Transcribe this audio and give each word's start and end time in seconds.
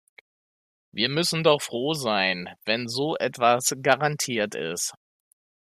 Wir 0.91 1.09
müssen 1.09 1.43
doch 1.43 1.61
froh 1.61 1.93
sein, 1.93 2.49
wenn 2.65 2.87
so 2.87 3.17
etwas 3.17 3.75
garantiert 3.83 4.55
ist. 4.55 4.95